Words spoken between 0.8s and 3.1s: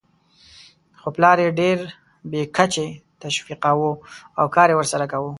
خو پلار یې ډېر بې کچې